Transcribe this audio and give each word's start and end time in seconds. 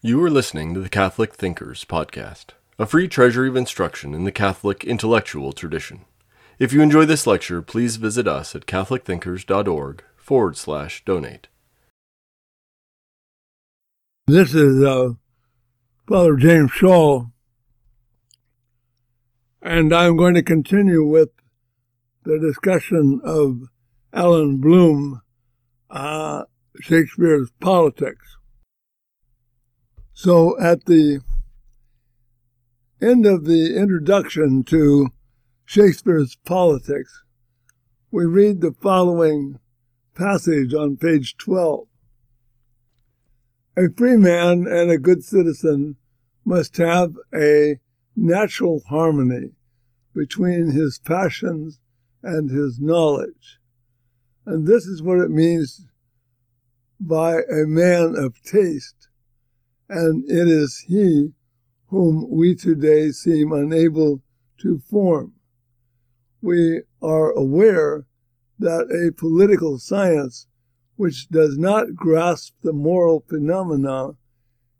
You 0.00 0.22
are 0.22 0.30
listening 0.30 0.74
to 0.74 0.80
the 0.80 0.88
Catholic 0.88 1.34
Thinkers 1.34 1.84
Podcast, 1.84 2.50
a 2.78 2.86
free 2.86 3.08
treasury 3.08 3.48
of 3.48 3.56
instruction 3.56 4.14
in 4.14 4.22
the 4.22 4.30
Catholic 4.30 4.84
intellectual 4.84 5.52
tradition. 5.52 6.04
If 6.60 6.72
you 6.72 6.82
enjoy 6.82 7.04
this 7.04 7.26
lecture, 7.26 7.62
please 7.62 7.96
visit 7.96 8.28
us 8.28 8.54
at 8.54 8.66
catholicthinkers.org 8.66 10.04
forward 10.16 10.56
slash 10.56 11.04
donate. 11.04 11.48
This 14.28 14.54
is 14.54 14.84
uh, 14.84 15.14
Father 16.08 16.36
James 16.36 16.70
Schall, 16.70 17.32
and 19.60 19.92
I'm 19.92 20.16
going 20.16 20.34
to 20.34 20.44
continue 20.44 21.04
with 21.04 21.30
the 22.22 22.38
discussion 22.38 23.20
of 23.24 23.62
Allan 24.12 24.58
Bloom, 24.58 25.22
uh, 25.90 26.44
Shakespeare's 26.80 27.50
politics. 27.58 28.37
So 30.20 30.58
at 30.58 30.86
the 30.86 31.20
end 33.00 33.24
of 33.24 33.44
the 33.44 33.76
introduction 33.76 34.64
to 34.64 35.10
Shakespeare's 35.64 36.36
politics, 36.44 37.22
we 38.10 38.24
read 38.24 38.60
the 38.60 38.74
following 38.82 39.60
passage 40.16 40.74
on 40.74 40.96
page 40.96 41.36
12. 41.36 41.86
A 43.76 43.82
free 43.96 44.16
man 44.16 44.66
and 44.66 44.90
a 44.90 44.98
good 44.98 45.22
citizen 45.22 45.94
must 46.44 46.78
have 46.78 47.14
a 47.32 47.78
natural 48.16 48.82
harmony 48.88 49.52
between 50.16 50.72
his 50.72 50.98
passions 50.98 51.78
and 52.24 52.50
his 52.50 52.80
knowledge. 52.80 53.60
And 54.44 54.66
this 54.66 54.84
is 54.84 55.00
what 55.00 55.20
it 55.20 55.30
means 55.30 55.86
by 56.98 57.34
a 57.34 57.68
man 57.68 58.16
of 58.16 58.42
taste 58.42 59.07
and 59.88 60.24
it 60.28 60.48
is 60.48 60.84
he 60.86 61.32
whom 61.86 62.26
we 62.30 62.54
today 62.54 63.10
seem 63.10 63.52
unable 63.52 64.22
to 64.58 64.78
form. 64.78 65.32
We 66.42 66.82
are 67.00 67.30
aware 67.30 68.06
that 68.58 68.90
a 68.90 69.12
political 69.12 69.78
science 69.78 70.46
which 70.96 71.28
does 71.28 71.56
not 71.56 71.94
grasp 71.94 72.54
the 72.62 72.72
moral 72.72 73.24
phenomena 73.28 74.10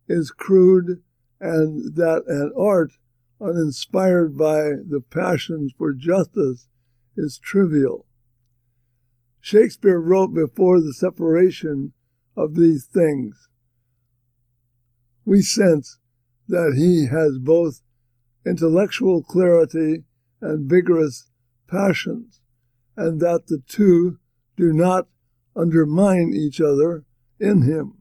is 0.08 0.30
crude 0.30 1.02
and 1.40 1.94
that 1.94 2.24
an 2.26 2.52
art 2.58 2.92
uninspired 3.40 4.36
by 4.36 4.72
the 4.88 5.02
passions 5.10 5.72
for 5.78 5.92
justice 5.92 6.68
is 7.16 7.38
trivial. 7.38 8.06
Shakespeare 9.40 10.00
wrote 10.00 10.34
before 10.34 10.80
the 10.80 10.92
separation 10.92 11.92
of 12.36 12.54
these 12.54 12.84
things 12.84 13.48
we 15.28 15.42
sense 15.42 15.98
that 16.48 16.72
he 16.74 17.06
has 17.06 17.38
both 17.38 17.82
intellectual 18.46 19.22
clarity 19.22 20.04
and 20.40 20.70
vigorous 20.70 21.30
passions, 21.68 22.40
and 22.96 23.20
that 23.20 23.46
the 23.46 23.62
two 23.68 24.18
do 24.56 24.72
not 24.72 25.06
undermine 25.54 26.32
each 26.34 26.62
other 26.62 27.04
in 27.38 27.60
him. 27.60 27.98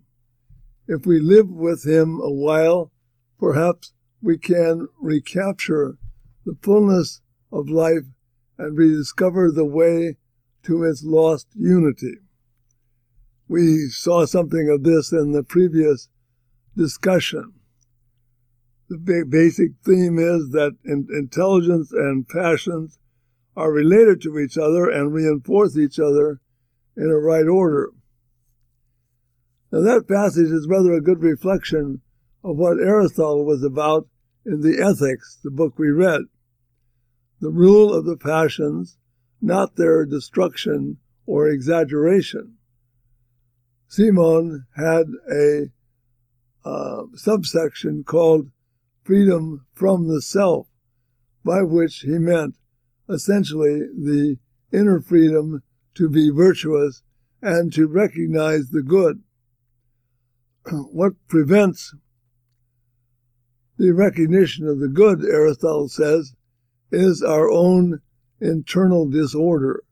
If 0.88 1.06
we 1.06 1.20
live 1.20 1.50
with 1.50 1.86
him 1.86 2.22
a 2.22 2.32
while, 2.32 2.94
perhaps 3.38 3.92
we 4.22 4.38
can 4.38 4.88
recapture 4.98 5.98
the 6.46 6.56
fullness 6.62 7.20
of 7.52 7.68
life 7.68 8.06
and 8.58 8.78
rediscover 8.78 9.52
the 9.52 9.66
way 9.66 10.16
to 10.64 10.86
its 10.86 11.04
lost 11.04 11.48
unity. 11.54 12.20
We 13.50 13.90
saw 13.90 14.26
something 14.26 14.70
of 14.70 14.84
this 14.84 15.12
in 15.12 15.34
the 15.34 15.44
previous 15.44 16.08
discussion. 16.78 17.54
The 18.90 19.26
basic 19.28 19.72
theme 19.84 20.18
is 20.18 20.52
that 20.52 20.78
in- 20.86 21.08
intelligence 21.12 21.92
and 21.92 22.28
passions 22.28 23.00
are 23.58 23.72
related 23.72 24.22
to 24.22 24.40
each 24.40 24.58
other 24.58 24.90
and 24.90 25.14
reinforce 25.14 25.76
each 25.76 26.00
other 26.00 26.40
in 26.96 27.10
a 27.10 27.18
right 27.18 27.48
order. 27.48 27.90
Now, 29.72 29.82
that 29.82 30.08
passage 30.08 30.50
is 30.50 30.68
rather 30.70 30.94
a 30.94 31.02
good 31.02 31.22
reflection 31.22 32.02
of 32.44 32.56
what 32.56 32.80
Aristotle 32.80 33.46
was 33.46 33.64
about 33.64 34.08
in 34.46 34.62
the 34.62 34.82
Ethics, 34.82 35.40
the 35.44 35.52
book 35.52 35.78
we 35.78 35.90
read. 35.90 36.22
The 37.42 37.52
rule 37.52 37.94
of 37.94 38.06
the 38.06 38.16
passions, 38.16 38.98
not 39.42 39.76
their 39.76 40.06
destruction 40.06 40.98
or 41.26 41.50
exaggeration. 41.50 42.58
Simon 43.90 44.66
had 44.76 45.08
a 45.32 45.72
uh, 46.66 47.04
subsection 47.16 48.04
called 48.04 48.50
freedom 49.04 49.66
from 49.74 50.08
the 50.08 50.22
self, 50.22 50.68
by 51.44 51.62
which 51.62 52.00
he 52.02 52.18
meant 52.18 52.56
essentially 53.10 53.80
the 53.80 54.38
inner 54.72 55.00
freedom 55.00 55.64
to 55.96 56.10
be 56.10 56.30
virtuous 56.30 57.04
and 57.42 57.72
to 57.74 57.88
recognize 57.88 58.70
the 58.70 58.84
good. 58.84 59.24
what 60.72 61.14
prevents 61.28 61.96
the 63.78 63.92
recognition 63.92 64.68
of 64.68 64.80
the 64.80 64.88
good, 64.88 65.24
Aristotle 65.24 65.88
says, 65.88 66.34
is 66.92 67.22
our 67.22 67.50
own 67.50 68.02
internal 68.42 69.10
disorder, 69.10 69.84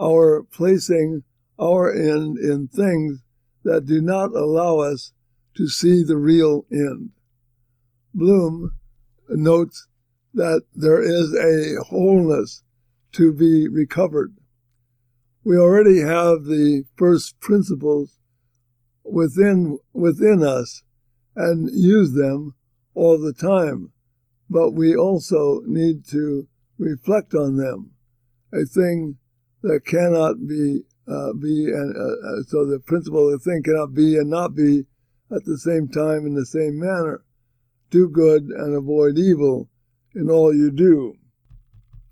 our 0.00 0.42
placing 0.42 1.22
our 1.58 1.92
end 1.92 2.38
in 2.38 2.68
things 2.68 3.20
that 3.64 3.86
do 3.86 4.00
not 4.00 4.34
allow 4.34 4.78
us 4.78 5.12
to 5.58 5.66
see 5.66 6.04
the 6.04 6.16
real 6.16 6.64
end. 6.70 7.10
Bloom 8.14 8.70
notes 9.28 9.88
that 10.32 10.62
there 10.72 11.02
is 11.02 11.34
a 11.34 11.82
wholeness 11.82 12.62
to 13.12 13.32
be 13.32 13.68
recovered. 13.68 14.36
We 15.42 15.58
already 15.58 16.00
have 16.00 16.44
the 16.44 16.84
first 16.96 17.40
principles 17.40 18.18
within 19.04 19.78
within 19.92 20.44
us 20.44 20.84
and 21.34 21.68
use 21.72 22.12
them 22.12 22.54
all 22.94 23.18
the 23.18 23.32
time, 23.32 23.90
but 24.48 24.72
we 24.72 24.94
also 24.94 25.62
need 25.66 26.06
to 26.10 26.46
reflect 26.78 27.34
on 27.34 27.56
them, 27.56 27.90
a 28.52 28.64
thing 28.64 29.16
that 29.62 29.84
cannot 29.84 30.46
be 30.46 30.82
uh, 31.08 31.32
be 31.32 31.66
and 31.66 31.96
uh, 31.96 32.00
uh, 32.00 32.42
so 32.46 32.64
the 32.64 32.78
principle 32.78 33.32
of 33.32 33.42
the 33.42 33.50
thing 33.50 33.62
cannot 33.64 33.92
be 33.92 34.16
and 34.16 34.30
not 34.30 34.54
be 34.54 34.84
at 35.30 35.44
the 35.44 35.58
same 35.58 35.88
time 35.88 36.26
in 36.26 36.34
the 36.34 36.46
same 36.46 36.78
manner. 36.78 37.24
Do 37.90 38.08
good 38.08 38.44
and 38.44 38.74
avoid 38.74 39.18
evil 39.18 39.68
in 40.14 40.30
all 40.30 40.54
you 40.54 40.70
do. 40.70 41.14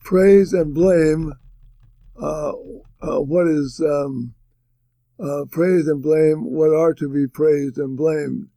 Praise 0.00 0.52
and 0.52 0.74
blame 0.74 1.32
uh, 2.20 2.52
uh, 3.02 3.20
what 3.20 3.46
is 3.46 3.82
um, 3.84 4.34
uh, 5.18 5.44
praise 5.50 5.86
and 5.86 6.02
blame 6.02 6.44
what 6.44 6.74
are 6.74 6.94
to 6.94 7.08
be 7.08 7.26
praised 7.26 7.78
and 7.78 7.96
blamed 7.96 8.48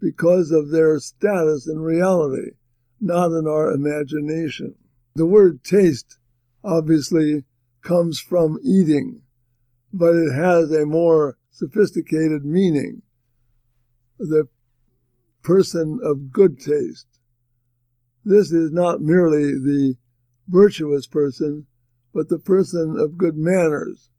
because 0.00 0.50
of 0.50 0.70
their 0.70 0.98
status 0.98 1.66
in 1.66 1.78
reality, 1.78 2.50
not 3.00 3.32
in 3.32 3.46
our 3.46 3.70
imagination. 3.72 4.74
The 5.14 5.26
word 5.26 5.64
taste 5.64 6.18
obviously 6.62 7.44
comes 7.82 8.20
from 8.20 8.58
eating, 8.62 9.22
but 9.92 10.14
it 10.14 10.32
has 10.34 10.70
a 10.72 10.84
more 10.84 11.38
sophisticated 11.50 12.44
meaning 12.44 13.02
the 14.18 14.48
person 15.42 15.98
of 16.02 16.32
good 16.32 16.58
taste. 16.58 17.06
This 18.24 18.50
is 18.50 18.72
not 18.72 19.00
merely 19.00 19.52
the 19.52 19.94
virtuous 20.48 21.06
person, 21.06 21.66
but 22.12 22.28
the 22.28 22.38
person 22.38 22.96
of 22.98 23.18
good 23.18 23.36
manners, 23.36 24.10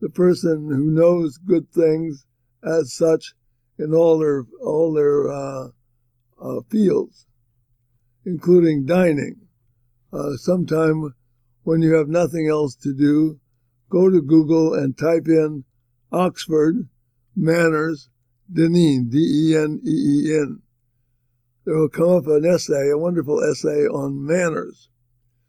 the 0.00 0.10
person 0.10 0.68
who 0.68 0.90
knows 0.90 1.38
good 1.38 1.70
things 1.70 2.26
as 2.62 2.92
such 2.92 3.34
in 3.78 3.94
all 3.94 4.18
their 4.18 4.44
all 4.62 4.92
their 4.92 5.30
uh, 5.30 5.68
uh, 6.42 6.60
fields, 6.68 7.26
including 8.24 8.84
dining. 8.84 9.36
Uh, 10.12 10.36
sometime 10.36 11.14
when 11.62 11.82
you 11.82 11.94
have 11.94 12.08
nothing 12.08 12.48
else 12.48 12.74
to 12.76 12.94
do, 12.94 13.38
go 13.88 14.10
to 14.10 14.22
Google 14.22 14.74
and 14.74 14.96
type 14.96 15.26
in 15.26 15.64
Oxford 16.12 16.88
manners 17.34 18.08
Deneen, 18.52 19.10
D-E-N-E-E-N. 19.10 20.62
There 21.64 21.76
will 21.76 21.88
come 21.88 22.10
up 22.10 22.26
an 22.26 22.44
essay, 22.44 22.90
a 22.90 22.98
wonderful 22.98 23.42
essay 23.42 23.86
on 23.86 24.24
manners. 24.24 24.88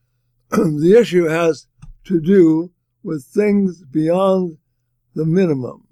the 0.50 0.98
issue 1.00 1.26
has 1.26 1.68
to 2.06 2.20
do 2.20 2.72
with 3.04 3.26
things 3.26 3.84
beyond 3.84 4.58
the 5.14 5.26
minimum, 5.26 5.88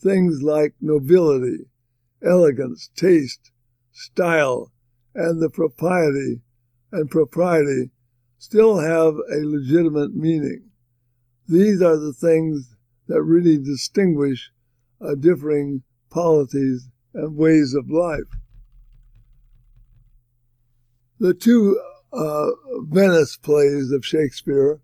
things 0.00 0.42
like 0.42 0.74
nobility, 0.80 1.66
elegance, 2.22 2.90
taste, 2.94 3.52
style, 3.92 4.72
and 5.14 5.40
the 5.40 5.50
propriety 5.50 6.40
and 6.92 7.10
propriety 7.10 7.90
still 8.38 8.78
have 8.78 9.14
a 9.32 9.44
legitimate 9.44 10.14
meaning. 10.14 10.68
These 11.48 11.82
are 11.82 11.96
the 11.96 12.12
things 12.12 12.74
that 13.06 13.22
really 13.22 13.58
distinguish 13.58 14.50
a 15.00 15.16
differing 15.16 15.82
polities 16.14 16.88
and 17.12 17.36
ways 17.36 17.74
of 17.74 17.90
life. 17.90 18.38
The 21.18 21.34
two 21.34 21.80
uh, 22.12 22.50
Venice 22.82 23.36
plays 23.36 23.90
of 23.90 24.06
Shakespeare 24.06 24.80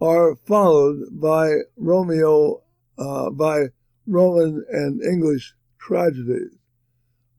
are 0.00 0.36
followed 0.36 1.06
by 1.10 1.54
Romeo, 1.76 2.62
uh, 2.96 3.30
by 3.30 3.66
Roman 4.06 4.64
and 4.70 5.02
English 5.02 5.54
tragedies, 5.80 6.56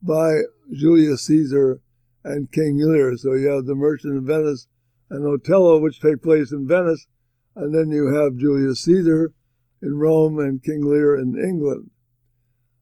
by 0.02 0.40
Julius 0.70 1.24
Caesar 1.24 1.80
and 2.22 2.52
King 2.52 2.78
Lear. 2.78 3.16
So 3.16 3.32
you 3.32 3.48
have 3.48 3.64
The 3.64 3.74
Merchant 3.74 4.18
of 4.18 4.24
Venice 4.24 4.66
and 5.08 5.26
Othello, 5.26 5.78
which 5.78 6.00
take 6.00 6.22
place 6.22 6.52
in 6.52 6.68
Venice, 6.68 7.06
and 7.56 7.74
then 7.74 7.90
you 7.90 8.14
have 8.14 8.36
Julius 8.36 8.84
Caesar 8.84 9.32
in 9.80 9.98
Rome 9.98 10.38
and 10.38 10.62
King 10.62 10.84
Lear 10.84 11.16
in 11.16 11.38
England. 11.42 11.90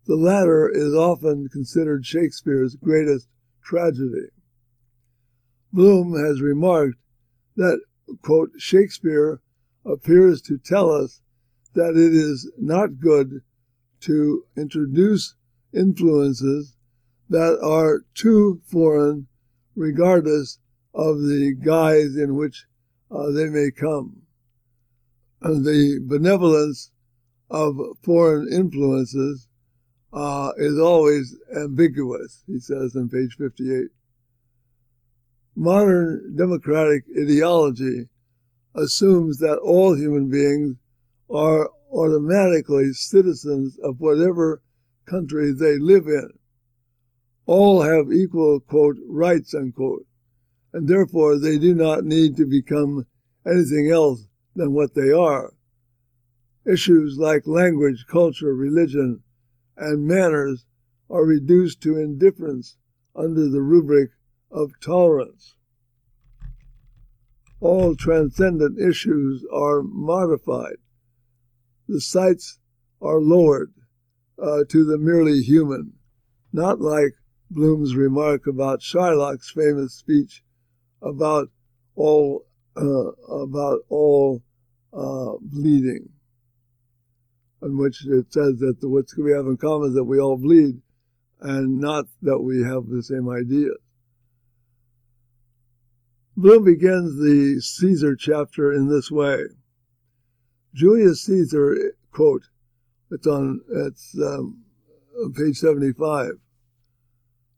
The 0.09 0.17
latter 0.17 0.71
is 0.71 0.95
often 0.95 1.51
considered 1.51 2.07
Shakespeare's 2.07 2.77
greatest 2.77 3.29
tragedy. 3.63 4.29
Bloom 5.71 6.15
has 6.15 6.41
remarked 6.41 6.97
that, 7.57 7.83
quote, 8.23 8.53
Shakespeare 8.57 9.43
appears 9.85 10.41
to 10.43 10.57
tell 10.57 10.91
us 10.91 11.21
that 11.75 11.91
it 11.91 12.15
is 12.15 12.51
not 12.57 13.01
good 13.01 13.43
to 14.01 14.45
introduce 14.57 15.35
influences 15.75 16.75
that 17.29 17.61
are 17.63 18.07
too 18.15 18.63
foreign, 18.65 19.27
regardless 19.77 20.59
of 20.95 21.21
the 21.21 21.55
guise 21.55 22.17
in 22.17 22.35
which 22.35 22.65
uh, 23.11 23.31
they 23.31 23.51
may 23.51 23.71
come. 23.71 24.23
The 25.43 26.01
benevolence 26.03 26.93
of 27.51 27.79
foreign 28.03 28.51
influences 28.51 29.48
uh, 30.19 30.51
is 30.57 30.81
always 30.81 31.37
ambiguous, 31.57 32.43
he 32.49 32.59
says 32.59 32.97
on 32.97 33.09
page 33.09 33.37
58. 33.39 33.87
Modern 35.55 36.35
democratic 36.37 37.05
ideology 37.17 38.09
assumes 38.75 39.39
that 39.39 39.59
all 39.59 39.95
human 39.95 40.29
beings 40.29 40.75
are 41.31 41.71
automatically 41.93 42.93
citizens 42.93 43.79
of 43.85 44.01
whatever 44.01 44.61
country 45.07 45.53
they 45.53 45.79
live 45.79 46.09
in. 46.09 46.31
All 47.47 47.83
have 47.83 48.13
equal, 48.13 48.59
quote, 48.59 48.97
rights, 49.07 49.55
unquote, 49.55 50.05
and 50.73 50.89
therefore 50.89 51.39
they 51.39 51.59
do 51.59 51.75
not 51.75 52.05
need 52.05 52.37
to 52.39 52.45
become 52.45 53.07
anything 53.47 53.89
else 53.89 54.27
than 54.57 54.73
what 54.73 54.97
they 54.97 55.13
are. 55.13 55.53
Issues 56.67 57.19
like 57.19 57.47
language, 57.47 58.05
culture, 58.09 58.53
religion, 58.53 59.23
and 59.79 60.07
manners 60.07 60.67
are 61.09 61.25
reduced 61.25 61.81
to 61.83 61.97
indifference 61.97 62.77
under 63.15 63.49
the 63.49 63.63
rubric 63.63 64.11
of 64.51 64.73
tolerance. 64.81 65.55
All 67.61 67.97
transcendent 67.97 68.79
issues 68.79 69.45
are 69.53 69.83
modified. 69.83 70.77
The 71.89 72.01
sights 72.01 72.59
are 73.01 73.21
lowered 73.21 73.73
uh, 74.41 74.65
to 74.69 74.85
the 74.85 74.99
merely 74.99 75.41
human, 75.41 75.95
not 76.53 76.81
like 76.81 77.15
Bloom's 77.51 77.97
remark 77.97 78.47
about 78.47 78.81
Shylock's 78.81 79.51
famous 79.51 79.95
speech 79.95 80.43
about 81.01 81.49
all 81.95 82.45
uh, 82.77 83.11
about 83.33 83.81
all 83.89 84.43
uh, 84.93 85.33
bleeding, 85.41 86.11
in 87.63 87.77
which 87.79 88.07
it 88.07 88.33
says 88.33 88.59
that 88.59 88.79
the, 88.81 88.89
what 88.89 89.07
we 89.19 89.33
have 89.33 89.47
in 89.47 89.57
common 89.57 89.89
is 89.89 89.95
that 89.95 90.05
we 90.05 90.21
all 90.21 90.37
bleed, 90.37 90.81
and 91.41 91.81
not 91.81 92.07
that 92.23 92.39
we 92.39 92.63
have 92.63 92.89
the 92.89 93.03
same 93.03 93.29
ideas. 93.29 93.77
Bloom 96.37 96.65
begins 96.65 97.17
the 97.17 97.61
Caesar 97.61 98.15
chapter 98.15 98.73
in 98.73 98.89
this 98.89 99.11
way. 99.11 99.45
Julius 100.73 101.23
Caesar, 101.23 101.95
quote, 102.13 102.45
it's 103.11 103.27
on 103.27 103.61
it's 103.69 104.17
um, 104.23 104.63
page 105.35 105.57
75. 105.57 106.33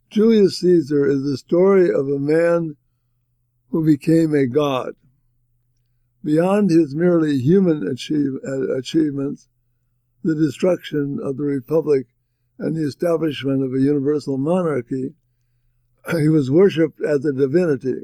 Julius 0.08 0.61
Caesar 0.61 1.06
is 1.06 1.23
the 1.23 1.37
story 1.37 1.91
of 1.91 2.08
a 2.08 2.19
man 2.19 2.76
who 3.70 3.85
became 3.85 4.35
a 4.35 4.47
god. 4.47 4.94
Beyond 6.25 6.70
his 6.70 6.94
merely 6.94 7.38
human 7.38 7.87
achieve, 7.87 8.32
uh, 8.47 8.76
achievements, 8.76 9.49
the 10.23 10.35
destruction 10.35 11.19
of 11.23 11.37
the 11.37 11.45
republic 11.45 12.07
and 12.59 12.77
the 12.77 12.87
establishment 12.87 13.63
of 13.63 13.73
a 13.73 13.81
universal 13.81 14.37
monarchy, 14.37 15.15
he 16.11 16.29
was 16.29 16.51
worshipped 16.51 17.01
as 17.01 17.25
a 17.25 17.33
divinity 17.33 18.03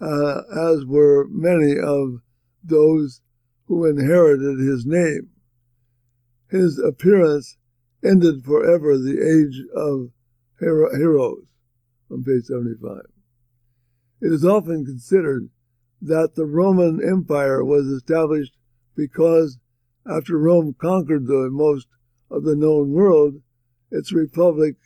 uh, 0.00 0.42
as 0.50 0.84
were 0.84 1.26
many 1.28 1.78
of 1.78 2.20
those 2.62 3.20
who 3.66 3.86
inherited 3.86 4.58
his 4.58 4.84
name. 4.86 5.30
His 6.48 6.78
appearance 6.78 7.56
ended 8.04 8.44
forever 8.44 8.96
the 8.96 9.18
age 9.18 9.62
of 9.74 10.10
hero- 10.60 10.94
heroes 10.96 11.46
on 12.10 12.24
page 12.24 12.44
75. 12.44 13.00
It 14.20 14.32
is 14.32 14.44
often 14.44 14.84
considered 14.84 15.50
that 16.00 16.34
the 16.34 16.46
Roman 16.46 17.00
Empire 17.02 17.64
was 17.64 17.86
established 17.86 18.56
because 18.94 19.58
after 20.10 20.38
Rome 20.38 20.74
conquered 20.78 21.26
the 21.26 21.48
most 21.50 21.86
of 22.30 22.44
the 22.44 22.56
known 22.56 22.92
world, 22.92 23.40
its 23.90 24.12
republic, 24.12 24.76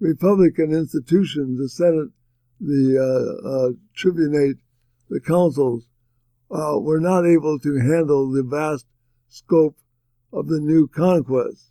republican 0.00 0.72
institutions, 0.72 1.58
the 1.58 1.68
Senate, 1.68 2.10
the 2.60 2.98
uh, 2.98 3.48
uh, 3.48 3.72
tribunate, 3.94 4.58
the 5.10 5.20
councils, 5.20 5.86
uh, 6.50 6.78
were 6.78 7.00
not 7.00 7.26
able 7.26 7.58
to 7.58 7.78
handle 7.78 8.30
the 8.30 8.42
vast 8.42 8.86
scope 9.28 9.76
of 10.32 10.48
the 10.48 10.60
new 10.60 10.86
conquest. 10.88 11.70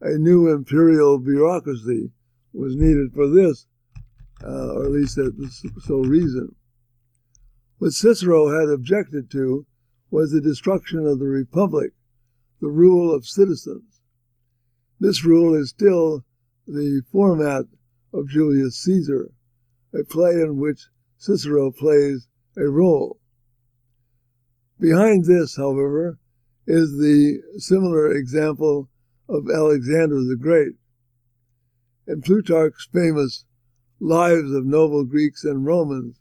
A 0.00 0.16
new 0.16 0.48
imperial 0.48 1.18
bureaucracy 1.18 2.10
was 2.52 2.76
needed 2.76 3.12
for 3.12 3.28
this, 3.28 3.66
uh, 4.44 4.74
or 4.74 4.84
at 4.84 4.92
least 4.92 5.16
that 5.16 5.36
was 5.36 5.64
so 5.84 5.96
reason. 5.96 6.54
What 7.78 7.92
Cicero 7.92 8.58
had 8.58 8.68
objected 8.68 9.30
to 9.32 9.66
was 10.10 10.32
the 10.32 10.40
destruction 10.40 11.06
of 11.06 11.18
the 11.18 11.26
republic, 11.26 11.92
the 12.60 12.68
rule 12.68 13.14
of 13.14 13.26
citizens. 13.26 14.00
This 15.00 15.24
rule 15.24 15.54
is 15.54 15.70
still 15.70 16.24
the 16.66 17.02
format 17.12 17.64
of 18.12 18.28
Julius 18.28 18.82
Caesar, 18.82 19.30
a 19.94 20.04
play 20.04 20.32
in 20.32 20.58
which 20.58 20.88
Cicero 21.16 21.70
plays 21.70 22.28
a 22.56 22.68
role. 22.68 23.18
Behind 24.80 25.24
this, 25.24 25.56
however, 25.56 26.18
is 26.66 26.98
the 26.98 27.40
similar 27.56 28.12
example 28.12 28.88
of 29.28 29.48
Alexander 29.50 30.16
the 30.22 30.36
Great. 30.38 30.74
In 32.06 32.22
Plutarch's 32.22 32.88
famous 32.92 33.44
Lives 34.00 34.52
of 34.52 34.64
Noble 34.64 35.04
Greeks 35.04 35.44
and 35.44 35.66
Romans, 35.66 36.20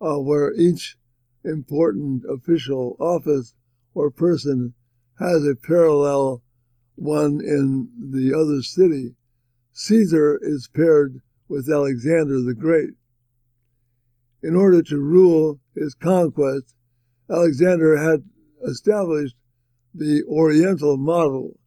uh, 0.00 0.18
where 0.18 0.52
each 0.54 0.96
important 1.44 2.22
official 2.28 2.96
office 3.00 3.54
or 3.94 4.10
person 4.10 4.74
has 5.18 5.46
a 5.46 5.54
parallel 5.54 6.42
one 6.96 7.40
in 7.40 7.88
the 7.98 8.32
other 8.34 8.62
city, 8.62 9.14
Caesar 9.72 10.38
is 10.42 10.68
paired 10.74 11.20
with 11.48 11.70
Alexander 11.70 12.40
the 12.40 12.54
Great. 12.54 12.90
In 14.42 14.56
order 14.56 14.82
to 14.82 14.98
rule 14.98 15.60
his 15.74 15.94
conquest, 15.94 16.74
Alexander 17.30 17.96
had 17.96 18.24
established 18.66 19.36
the 19.94 20.22
Oriental 20.28 20.96
model. 20.96 21.58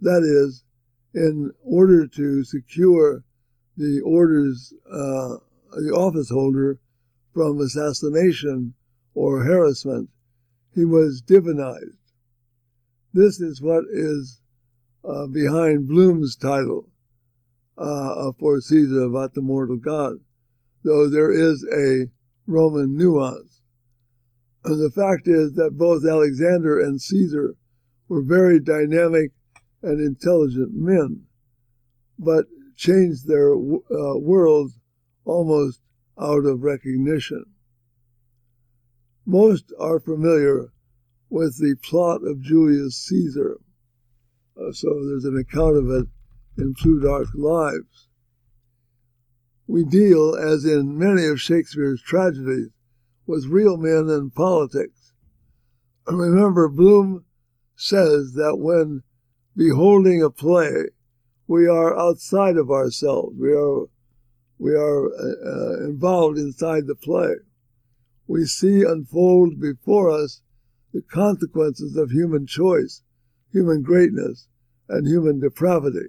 That 0.00 0.22
is, 0.22 0.64
in 1.14 1.52
order 1.62 2.06
to 2.06 2.44
secure 2.44 3.24
the 3.76 4.00
orders, 4.00 4.72
uh, 4.90 5.36
the 5.72 5.92
office 5.94 6.30
holder 6.30 6.78
from 7.32 7.60
assassination 7.60 8.74
or 9.14 9.44
harassment, 9.44 10.10
he 10.74 10.84
was 10.84 11.22
divinized. 11.22 11.99
This 13.12 13.40
is 13.40 13.60
what 13.60 13.84
is 13.90 14.40
uh, 15.04 15.26
behind 15.26 15.88
Bloom's 15.88 16.36
title 16.36 16.88
uh, 17.76 18.32
for 18.38 18.60
Caesar 18.60 19.02
about 19.02 19.34
the 19.34 19.40
mortal 19.40 19.76
god, 19.76 20.18
though 20.84 21.08
there 21.08 21.32
is 21.32 21.66
a 21.72 22.10
Roman 22.46 22.96
nuance. 22.96 23.62
And 24.64 24.80
the 24.80 24.90
fact 24.90 25.26
is 25.26 25.54
that 25.54 25.78
both 25.78 26.04
Alexander 26.06 26.78
and 26.78 27.00
Caesar 27.00 27.56
were 28.08 28.22
very 28.22 28.60
dynamic 28.60 29.32
and 29.82 30.00
intelligent 30.00 30.72
men, 30.74 31.22
but 32.18 32.46
changed 32.76 33.26
their 33.26 33.54
uh, 33.54 34.18
worlds 34.18 34.78
almost 35.24 35.80
out 36.20 36.44
of 36.44 36.62
recognition. 36.62 37.44
Most 39.24 39.72
are 39.78 40.00
familiar 40.00 40.72
with 41.30 41.58
the 41.58 41.76
plot 41.82 42.22
of 42.24 42.42
Julius 42.42 42.98
Caesar, 43.06 43.58
uh, 44.56 44.72
so 44.72 44.88
there's 45.06 45.24
an 45.24 45.38
account 45.38 45.76
of 45.76 45.88
it 45.90 46.06
in 46.58 46.74
Plutarch's 46.74 47.34
Lives. 47.34 48.08
we 49.66 49.84
deal, 49.84 50.34
as 50.34 50.64
in 50.64 50.98
many 50.98 51.24
of 51.26 51.40
Shakespeare's 51.40 52.02
tragedies, 52.02 52.68
with 53.26 53.46
real 53.46 53.76
men 53.76 54.08
and 54.10 54.34
politics. 54.34 55.12
And 56.06 56.18
remember, 56.18 56.68
Bloom 56.68 57.24
says 57.76 58.32
that 58.34 58.56
when 58.56 59.04
beholding 59.56 60.22
a 60.22 60.30
play, 60.30 60.88
we 61.46 61.68
are 61.68 61.98
outside 61.98 62.56
of 62.56 62.70
ourselves. 62.70 63.36
We 63.38 63.52
are 63.52 63.86
we 64.58 64.74
are 64.74 65.06
uh, 65.06 65.34
uh, 65.46 65.86
involved 65.86 66.36
inside 66.36 66.86
the 66.86 66.94
play. 66.94 67.34
We 68.26 68.44
see 68.44 68.82
unfold 68.82 69.58
before 69.58 70.10
us 70.10 70.42
the 70.92 71.02
consequences 71.02 71.96
of 71.96 72.10
human 72.10 72.46
choice, 72.46 73.02
human 73.52 73.82
greatness, 73.82 74.48
and 74.88 75.06
human 75.06 75.40
depravity. 75.40 76.08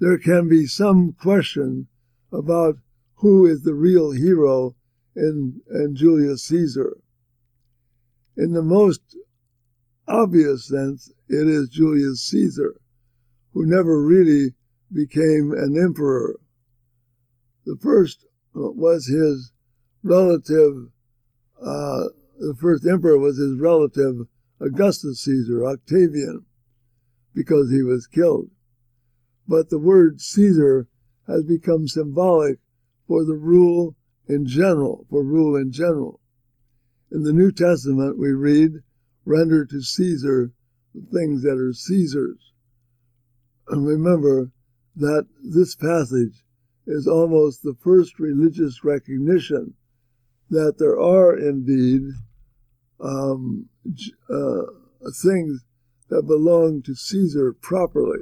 There 0.00 0.18
can 0.18 0.48
be 0.48 0.66
some 0.66 1.12
question 1.12 1.88
about 2.32 2.76
who 3.16 3.46
is 3.46 3.62
the 3.62 3.74
real 3.74 4.12
hero 4.12 4.76
in, 5.16 5.60
in 5.70 5.96
Julius 5.96 6.44
Caesar. 6.44 6.98
In 8.36 8.52
the 8.52 8.62
most 8.62 9.00
obvious 10.06 10.68
sense, 10.68 11.12
it 11.28 11.48
is 11.48 11.68
Julius 11.68 12.22
Caesar, 12.28 12.80
who 13.52 13.66
never 13.66 14.00
really 14.00 14.54
became 14.92 15.52
an 15.52 15.76
emperor. 15.76 16.38
The 17.66 17.76
first 17.76 18.24
was 18.54 19.06
his 19.06 19.52
relative, 20.02 20.90
uh, 21.60 22.04
the 22.38 22.54
first 22.54 22.86
emperor 22.86 23.18
was 23.18 23.38
his 23.38 23.58
relative 23.58 24.26
Augustus 24.60 25.20
Caesar, 25.22 25.66
Octavian, 25.66 26.44
because 27.34 27.70
he 27.70 27.82
was 27.82 28.06
killed. 28.06 28.50
But 29.46 29.70
the 29.70 29.78
word 29.78 30.20
Caesar 30.20 30.88
has 31.26 31.44
become 31.44 31.88
symbolic 31.88 32.58
for 33.06 33.24
the 33.24 33.36
rule 33.36 33.96
in 34.28 34.46
general, 34.46 35.06
for 35.10 35.22
rule 35.22 35.56
in 35.56 35.72
general. 35.72 36.20
In 37.10 37.22
the 37.22 37.32
New 37.32 37.50
Testament, 37.50 38.18
we 38.18 38.32
read, 38.32 38.82
render 39.24 39.64
to 39.64 39.80
Caesar 39.80 40.52
the 40.94 41.18
things 41.18 41.42
that 41.42 41.58
are 41.58 41.72
Caesar's. 41.72 42.52
And 43.68 43.86
remember 43.86 44.50
that 44.96 45.26
this 45.42 45.74
passage 45.74 46.44
is 46.86 47.06
almost 47.06 47.62
the 47.62 47.76
first 47.80 48.18
religious 48.18 48.82
recognition 48.82 49.74
that 50.50 50.78
there 50.78 50.98
are 50.98 51.36
indeed 51.36 52.02
um, 53.00 53.68
uh, 54.30 54.62
things 55.22 55.64
that 56.08 56.22
belong 56.22 56.82
to 56.82 56.94
Caesar 56.94 57.52
properly. 57.52 58.20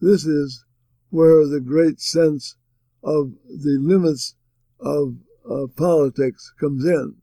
This 0.00 0.24
is 0.24 0.64
where 1.10 1.46
the 1.46 1.60
great 1.60 2.00
sense 2.00 2.56
of 3.02 3.32
the 3.46 3.78
limits 3.80 4.34
of 4.80 5.16
uh, 5.50 5.66
politics 5.76 6.52
comes 6.60 6.84
in, 6.84 7.16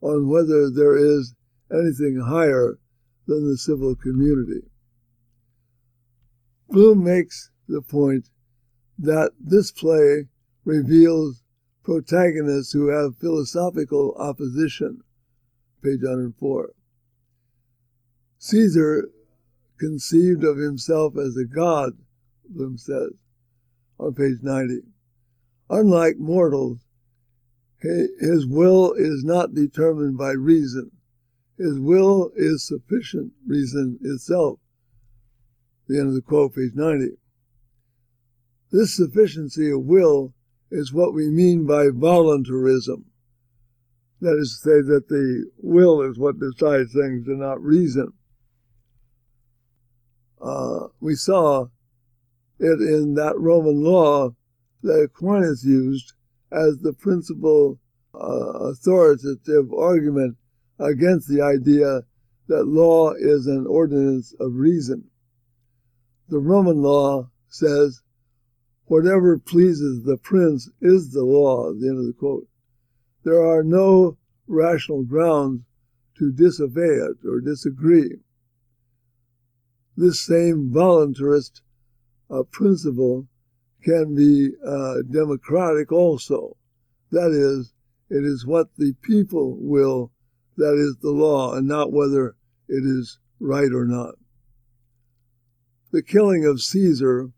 on 0.00 0.28
whether 0.28 0.70
there 0.70 0.96
is 0.96 1.34
anything 1.72 2.20
higher 2.26 2.78
than 3.26 3.48
the 3.48 3.56
civil 3.56 3.94
community. 3.96 4.68
Bloom 6.68 7.02
makes 7.02 7.50
the 7.68 7.80
point 7.80 8.28
that 8.98 9.32
this 9.40 9.70
play 9.70 10.26
reveals 10.64 11.42
protagonists 11.82 12.72
who 12.72 12.88
have 12.88 13.16
philosophical 13.18 14.14
opposition, 14.18 15.02
page 15.84 16.00
104. 16.02 16.70
Caesar 18.38 19.08
conceived 19.78 20.42
of 20.42 20.56
himself 20.56 21.14
as 21.18 21.36
a 21.36 21.44
god, 21.44 21.92
Bloom 22.48 22.78
says, 22.78 23.10
on 23.98 24.14
page 24.14 24.38
90. 24.42 24.80
Unlike 25.68 26.16
mortals, 26.18 26.78
his 27.80 28.46
will 28.46 28.94
is 28.94 29.22
not 29.24 29.54
determined 29.54 30.16
by 30.16 30.30
reason. 30.30 30.90
His 31.58 31.78
will 31.78 32.30
is 32.34 32.66
sufficient 32.66 33.32
reason 33.46 33.98
itself. 34.02 34.58
The 35.86 35.98
end 35.98 36.08
of 36.08 36.14
the 36.14 36.22
quote, 36.22 36.54
page 36.54 36.72
90. 36.74 37.10
This 38.72 38.96
sufficiency 38.96 39.70
of 39.70 39.82
will 39.82 40.32
is 40.70 40.92
what 40.92 41.14
we 41.14 41.30
mean 41.30 41.66
by 41.66 41.88
voluntarism. 41.92 43.04
That 44.24 44.38
is 44.38 44.58
to 44.62 44.70
say, 44.70 44.80
that 44.80 45.08
the 45.08 45.50
will 45.58 46.00
is 46.00 46.18
what 46.18 46.38
decides 46.38 46.94
things 46.94 47.28
and 47.28 47.40
not 47.40 47.62
reason. 47.62 48.10
Uh, 50.40 50.86
we 50.98 51.14
saw 51.14 51.66
it 52.58 52.80
in 52.80 53.12
that 53.16 53.38
Roman 53.38 53.84
law 53.84 54.30
that 54.82 55.02
Aquinas 55.02 55.62
used 55.62 56.14
as 56.50 56.78
the 56.78 56.94
principal 56.94 57.78
uh, 58.14 58.70
authoritative 58.70 59.70
argument 59.76 60.38
against 60.78 61.28
the 61.28 61.42
idea 61.42 62.00
that 62.48 62.66
law 62.66 63.12
is 63.12 63.46
an 63.46 63.66
ordinance 63.66 64.34
of 64.40 64.54
reason. 64.54 65.04
The 66.30 66.38
Roman 66.38 66.80
law 66.80 67.28
says, 67.48 68.00
whatever 68.86 69.36
pleases 69.36 70.02
the 70.04 70.16
prince 70.16 70.70
is 70.80 71.12
the 71.12 71.24
law, 71.24 71.74
the 71.74 71.88
end 71.88 71.98
of 71.98 72.06
the 72.06 72.14
quote. 72.18 72.48
There 73.24 73.42
are 73.42 73.62
no 73.62 74.18
rational 74.46 75.02
grounds 75.02 75.62
to 76.18 76.30
disobey 76.30 76.82
it 76.82 77.16
or 77.26 77.40
disagree. 77.40 78.18
This 79.96 80.24
same 80.24 80.70
voluntarist 80.72 81.60
uh, 82.30 82.42
principle 82.50 83.26
can 83.82 84.14
be 84.14 84.50
uh, 84.66 85.02
democratic 85.10 85.90
also. 85.92 86.56
That 87.10 87.30
is, 87.30 87.72
it 88.10 88.24
is 88.24 88.46
what 88.46 88.68
the 88.76 88.94
people 89.02 89.56
will 89.58 90.10
that 90.56 90.74
is 90.74 90.96
the 91.00 91.10
law 91.10 91.54
and 91.54 91.66
not 91.66 91.92
whether 91.92 92.36
it 92.68 92.84
is 92.84 93.18
right 93.40 93.72
or 93.72 93.84
not. 93.84 94.14
The 95.90 96.02
killing 96.02 96.44
of 96.44 96.60
Caesar, 96.60 97.30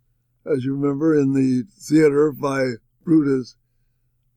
as 0.44 0.64
you 0.64 0.74
remember 0.74 1.18
in 1.18 1.32
the 1.32 1.64
theater 1.80 2.32
by 2.32 2.74
Brutus, 3.04 3.56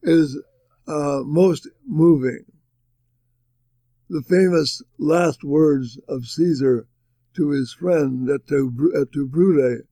is 0.02 0.42
uh, 0.90 1.22
most 1.24 1.68
moving. 1.86 2.46
The 4.10 4.24
famous 4.24 4.82
last 4.98 5.44
words 5.44 6.00
of 6.08 6.26
Caesar 6.26 6.88
to 7.36 7.50
his 7.52 7.74
friend 7.74 8.28
to 8.48 9.28
Brute 9.28 9.86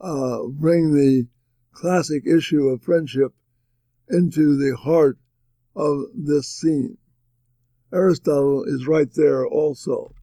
uh, 0.00 0.38
bring 0.52 0.94
the 0.94 1.26
classic 1.72 2.26
issue 2.26 2.68
of 2.68 2.82
friendship 2.82 3.32
into 4.08 4.56
the 4.56 4.76
heart 4.76 5.18
of 5.74 6.04
this 6.14 6.48
scene. 6.48 6.96
Aristotle 7.92 8.62
is 8.64 8.86
right 8.86 9.12
there 9.14 9.44
also. 9.44 10.14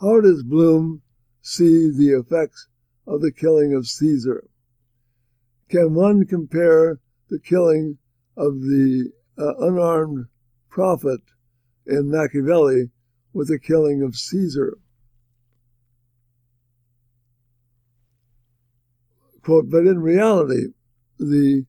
How 0.00 0.20
does 0.22 0.42
Bloom 0.42 1.02
see 1.42 1.90
the 1.90 2.18
effects 2.18 2.68
of 3.06 3.20
the 3.20 3.32
killing 3.32 3.74
of 3.74 3.86
Caesar? 3.86 4.48
Can 5.68 5.94
one 5.94 6.26
compare 6.26 7.00
the 7.28 7.40
killing 7.40 7.98
of 8.36 8.60
the 8.60 9.10
uh, 9.36 9.54
unarmed 9.58 10.26
prophet 10.68 11.20
in 11.86 12.10
Machiavelli 12.10 12.90
with 13.32 13.48
the 13.48 13.58
killing 13.58 14.02
of 14.02 14.14
Caesar? 14.14 14.78
Quote, 19.42 19.70
but 19.70 19.86
in 19.86 20.00
reality, 20.00 20.66
the 21.18 21.66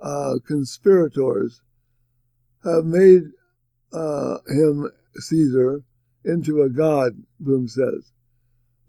uh, 0.00 0.34
conspirators 0.46 1.60
have 2.64 2.84
made 2.84 3.22
uh, 3.92 4.38
him, 4.48 4.90
Caesar, 5.16 5.82
into 6.24 6.62
a 6.62 6.68
god, 6.68 7.22
Bloom 7.38 7.68
says. 7.68 8.12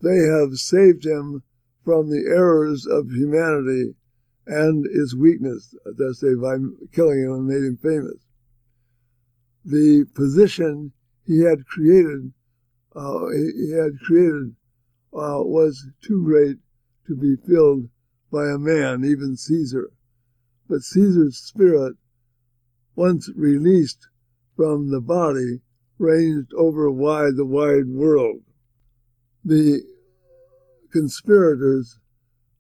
They 0.02 0.20
have 0.20 0.56
saved 0.56 1.06
him 1.06 1.44
from 1.84 2.10
the 2.10 2.26
errors 2.28 2.86
of 2.86 3.12
humanity 3.12 3.96
and 4.48 4.86
his 4.86 5.16
weakness, 5.16 5.76
that's 5.98 6.20
say, 6.20 6.36
by 6.36 6.58
killing 6.94 7.24
him 7.24 7.32
and 7.32 7.48
made 7.48 7.64
him 7.64 7.78
famous. 7.78 8.26
The 9.64 10.06
position 10.14 10.92
he 11.26 11.42
had 11.42 11.66
created, 11.66 12.32
uh, 12.96 13.28
he, 13.30 13.52
he, 13.66 13.72
had 13.72 14.00
created, 14.00 14.56
uh, 15.14 15.42
was 15.42 15.88
too 16.02 16.24
great 16.24 16.58
to 17.08 17.16
be 17.16 17.36
filled 17.48 17.90
by 18.32 18.48
a 18.50 18.60
man, 18.60 19.04
even 19.04 19.36
Caesar. 19.36 19.92
But 20.70 20.82
Caesar's 20.82 21.38
spirit, 21.38 21.96
once 22.96 23.30
released 23.36 24.08
from 24.56 24.92
the 24.92 25.02
body, 25.02 25.62
ranged 25.98 26.54
over 26.54 26.90
wide 26.92 27.36
the 27.36 27.46
wide 27.46 27.88
world. 27.88 28.42
The 29.44 29.82
conspirators 30.92 32.00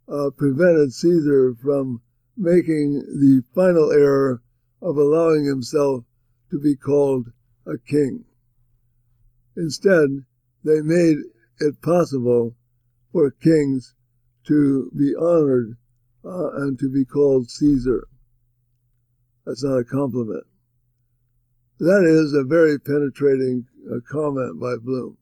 uh, 0.08 0.30
prevented 0.36 0.94
Caesar 0.94 1.56
from 1.56 2.02
making 2.38 3.00
the 3.00 3.44
final 3.54 3.92
error 3.92 4.42
of 4.82 4.98
allowing 4.98 5.46
himself 5.46 6.04
to 6.52 6.60
be 6.60 6.76
called 6.76 7.32
a 7.66 7.78
king. 7.78 8.26
Instead, 9.58 10.26
they 10.64 10.82
made 10.82 11.18
it 11.60 11.82
possible 11.82 12.56
for 13.12 13.32
kings 13.32 13.96
to 14.46 14.92
be 14.98 15.16
honored 15.16 15.78
uh, 16.24 16.52
and 16.58 16.78
to 16.80 16.90
be 16.90 17.06
called 17.06 17.50
Caesar. 17.50 18.08
That's 19.46 19.64
not 19.64 19.78
a 19.78 19.84
compliment. 19.84 20.46
That 21.80 22.04
is 22.06 22.34
a 22.34 22.44
very 22.44 22.80
penetrating 22.80 23.66
uh, 23.90 24.00
comment 24.10 24.60
by 24.60 24.76
Bloom. 24.78 25.18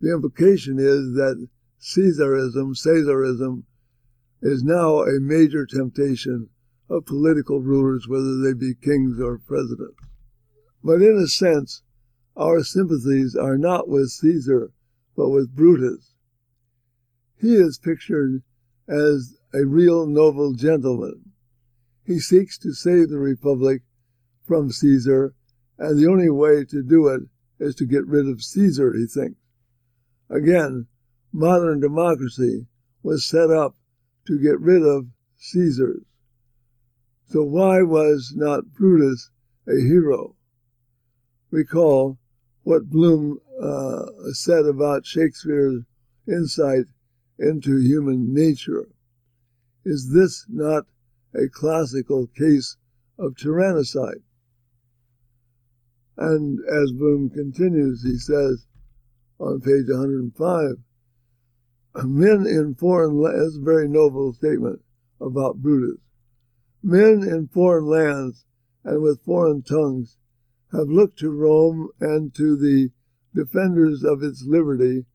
The 0.00 0.12
implication 0.12 0.78
is 0.78 1.14
that 1.14 1.48
Caesarism, 1.80 2.74
Caesarism, 2.74 3.64
is 4.44 4.62
now 4.62 5.00
a 5.00 5.18
major 5.20 5.64
temptation 5.64 6.50
of 6.90 7.06
political 7.06 7.60
rulers, 7.60 8.06
whether 8.06 8.36
they 8.36 8.52
be 8.52 8.74
kings 8.74 9.18
or 9.18 9.38
presidents. 9.38 9.96
But 10.82 11.00
in 11.00 11.16
a 11.16 11.26
sense, 11.26 11.82
our 12.36 12.62
sympathies 12.62 13.34
are 13.34 13.56
not 13.56 13.88
with 13.88 14.10
Caesar, 14.10 14.72
but 15.16 15.30
with 15.30 15.56
Brutus. 15.56 16.12
He 17.40 17.54
is 17.54 17.78
pictured 17.78 18.42
as 18.86 19.34
a 19.54 19.64
real 19.64 20.06
noble 20.06 20.52
gentleman. 20.52 21.32
He 22.04 22.18
seeks 22.18 22.58
to 22.58 22.74
save 22.74 23.08
the 23.08 23.18
Republic 23.18 23.80
from 24.46 24.70
Caesar, 24.70 25.34
and 25.78 25.98
the 25.98 26.06
only 26.06 26.28
way 26.28 26.66
to 26.66 26.82
do 26.82 27.08
it 27.08 27.22
is 27.58 27.74
to 27.76 27.86
get 27.86 28.06
rid 28.06 28.28
of 28.28 28.42
Caesar, 28.42 28.92
he 28.92 29.06
thinks. 29.06 29.40
Again, 30.28 30.86
modern 31.32 31.80
democracy 31.80 32.66
was 33.02 33.26
set 33.26 33.50
up 33.50 33.74
to 34.26 34.38
get 34.38 34.60
rid 34.60 34.82
of 34.82 35.06
Caesars. 35.36 36.02
So 37.26 37.42
why 37.42 37.82
was 37.82 38.32
not 38.34 38.72
Brutus 38.72 39.30
a 39.66 39.80
hero? 39.80 40.36
Recall 41.50 42.18
what 42.62 42.90
Bloom 42.90 43.40
uh, 43.60 44.06
said 44.32 44.66
about 44.66 45.06
Shakespeare's 45.06 45.82
insight 46.26 46.86
into 47.38 47.78
human 47.78 48.32
nature. 48.32 48.88
Is 49.84 50.12
this 50.12 50.46
not 50.48 50.86
a 51.34 51.48
classical 51.48 52.28
case 52.28 52.76
of 53.18 53.36
tyrannicide? 53.36 54.22
And 56.16 56.60
as 56.60 56.92
Bloom 56.92 57.28
continues, 57.30 58.02
he 58.04 58.16
says 58.16 58.66
on 59.38 59.60
page 59.60 59.86
105, 59.88 60.76
men 62.02 62.46
in 62.46 62.74
foreign 62.74 63.20
lands, 63.20 63.56
very 63.56 63.88
noble 63.88 64.32
statement 64.32 64.80
about 65.20 65.62
Brutus. 65.62 66.00
Men 66.82 67.22
in 67.22 67.48
foreign 67.48 67.86
lands 67.86 68.44
and 68.82 69.02
with 69.02 69.24
foreign 69.24 69.62
tongues 69.62 70.16
have 70.72 70.88
looked 70.88 71.18
to 71.20 71.30
Rome 71.30 71.90
and 72.00 72.34
to 72.34 72.56
the 72.56 72.90
defenders 73.34 74.02
of 74.02 74.22
its 74.22 74.44
liberty 74.44 75.06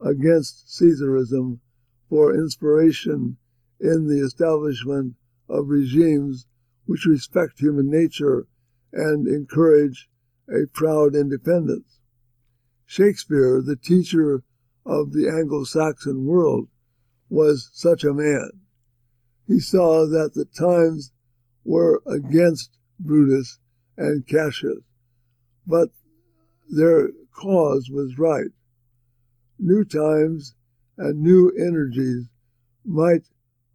against 0.00 0.66
Caesarism 0.68 1.60
for 2.08 2.34
inspiration 2.34 3.36
in 3.78 4.06
the 4.06 4.24
establishment 4.24 5.14
of 5.48 5.68
regimes 5.68 6.46
which 6.86 7.06
respect 7.06 7.60
human 7.60 7.90
nature 7.90 8.46
and 8.92 9.26
encourage 9.26 10.08
a 10.48 10.66
proud 10.72 11.14
independence. 11.14 12.00
Shakespeare, 12.84 13.62
the 13.62 13.76
teacher 13.76 14.42
of 14.84 15.12
the 15.12 15.28
Anglo 15.28 15.64
Saxon 15.64 16.26
world, 16.26 16.68
was 17.28 17.70
such 17.72 18.04
a 18.04 18.12
man. 18.12 18.50
He 19.46 19.58
saw 19.58 20.06
that 20.06 20.34
the 20.34 20.44
times 20.44 21.12
were 21.64 22.02
against 22.06 22.78
Brutus 22.98 23.58
and 23.96 24.26
Cassius, 24.26 24.84
but 25.66 25.90
their 26.68 27.10
cause 27.32 27.90
was 27.90 28.18
right. 28.18 28.50
New 29.58 29.84
times 29.84 30.54
and 30.96 31.22
new 31.22 31.50
energies 31.50 32.28
might 32.84 33.22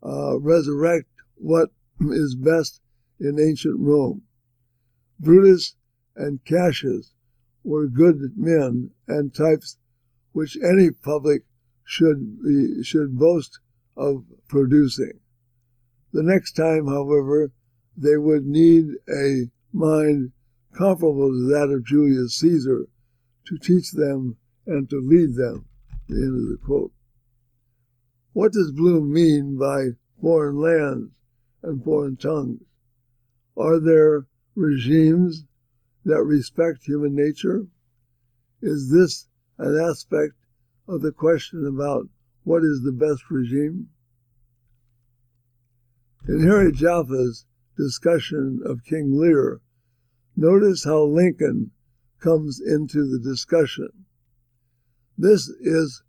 uh, 0.04 0.40
resurrect 0.40 1.08
what 1.36 1.70
is 2.02 2.36
best 2.36 2.82
in 3.20 3.40
ancient 3.40 3.80
Rome. 3.80 4.22
Brutus 5.20 5.76
and 6.16 6.44
Cassius 6.46 7.14
were 7.64 7.88
good 7.88 8.38
men 8.38 8.92
and 9.08 9.34
types 9.34 9.78
which 10.38 10.56
any 10.64 10.92
public 10.92 11.42
should 11.84 12.44
be, 12.44 12.84
should 12.84 13.18
boast 13.18 13.60
of 13.96 14.24
producing. 14.48 15.20
The 16.14 16.22
next 16.22 16.52
time, 16.52 16.86
however, 16.86 17.52
they 17.98 18.18
would 18.18 18.46
need 18.46 18.86
a 19.10 19.50
mind 19.74 20.34
comparable 20.76 21.30
to 21.30 21.48
that 21.48 21.74
of 21.74 21.84
Julius 21.86 22.38
Caesar 22.38 22.88
to 23.48 23.58
teach 23.58 23.94
them 23.94 24.38
and 24.68 24.88
to 24.92 25.02
lead 25.02 25.34
them. 25.34 25.66
The 26.08 26.18
end 26.18 26.36
of 26.36 26.50
the 26.50 26.60
quote. 26.64 26.92
What 28.34 28.52
does 28.52 28.72
Bloom 28.72 29.12
mean 29.12 29.58
by 29.58 29.98
foreign 30.22 30.58
lands 30.58 31.14
and 31.64 31.84
foreign 31.84 32.16
tongues? 32.16 32.62
Are 33.58 33.80
there 33.80 34.28
regimes 34.54 35.46
that 36.06 36.22
respect 36.22 36.84
human 36.84 37.16
nature? 37.16 37.66
Is 38.62 38.92
this 38.92 39.28
an 39.58 39.78
aspect 39.78 40.34
of 40.88 41.02
the 41.02 41.12
question 41.12 41.66
about 41.68 42.08
what 42.44 42.64
is 42.64 42.82
the 42.82 42.92
best 42.92 43.24
regime? 43.30 43.90
In 46.28 46.42
Harry 46.42 46.72
Jaffa's 46.72 47.46
discussion 47.78 48.62
of 48.66 48.84
King 48.84 49.18
Lear, 49.18 49.62
notice 50.36 50.84
how 50.84 51.04
Lincoln 51.04 51.72
comes 52.20 52.60
into 52.60 53.08
the 53.08 53.20
discussion. 53.20 53.90
This 55.18 55.48
is 55.48 56.04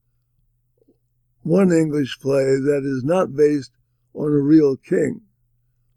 one 1.42 1.72
English 1.72 2.18
play 2.20 2.56
that 2.56 2.82
is 2.84 3.04
not 3.04 3.34
based 3.34 3.72
on 4.14 4.26
a 4.26 4.40
real 4.40 4.76
king. 4.76 5.22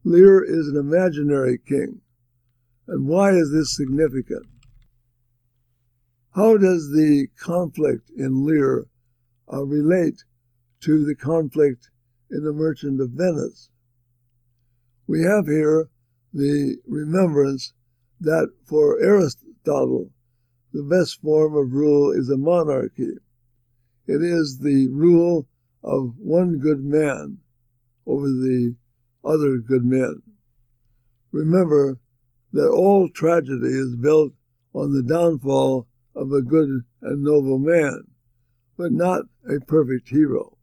Lear 0.03 0.43
is 0.43 0.67
an 0.67 0.77
imaginary 0.77 1.57
king. 1.57 2.01
And 2.87 3.07
why 3.07 3.31
is 3.31 3.51
this 3.51 3.75
significant? 3.75 4.47
How 6.33 6.55
does 6.55 6.91
the 6.91 7.27
conflict 7.37 8.09
in 8.15 8.45
Lear 8.45 8.87
uh, 9.51 9.65
relate 9.65 10.23
to 10.79 11.05
the 11.05 11.15
conflict 11.15 11.89
in 12.29 12.45
The 12.45 12.53
Merchant 12.53 13.01
of 13.01 13.09
Venice? 13.09 13.69
We 15.07 15.23
have 15.23 15.47
here 15.47 15.89
the 16.33 16.77
remembrance 16.87 17.73
that 18.21 18.49
for 18.65 19.01
Aristotle, 19.01 20.11
the 20.71 20.83
best 20.83 21.19
form 21.21 21.53
of 21.57 21.73
rule 21.73 22.11
is 22.11 22.29
a 22.29 22.37
monarchy. 22.37 23.11
It 24.07 24.23
is 24.23 24.59
the 24.59 24.87
rule 24.87 25.49
of 25.83 26.15
one 26.17 26.59
good 26.59 26.81
man 26.81 27.39
over 28.05 28.27
the 28.27 28.75
other 29.25 29.57
good 29.57 29.83
men. 29.83 30.21
Remember 31.33 31.99
that 32.53 32.69
all 32.69 33.09
tragedy 33.09 33.67
is 33.67 33.97
built 33.97 34.31
on 34.73 34.93
the 34.93 35.03
downfall 35.03 35.87
of 36.15 36.31
a 36.31 36.41
good 36.41 36.83
and 37.01 37.23
noble 37.23 37.59
man, 37.59 38.03
but 38.77 38.91
not 38.91 39.23
a 39.49 39.59
perfect 39.59 40.09
hero. 40.09 40.57